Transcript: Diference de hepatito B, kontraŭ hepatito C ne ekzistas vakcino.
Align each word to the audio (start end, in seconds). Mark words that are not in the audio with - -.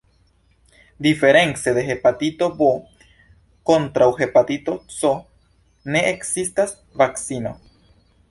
Diference 1.07 1.73
de 1.77 1.83
hepatito 1.91 2.47
B, 2.61 2.69
kontraŭ 3.71 4.09
hepatito 4.21 4.75
C 4.95 5.13
ne 5.97 6.03
ekzistas 6.15 6.73
vakcino. 7.03 7.53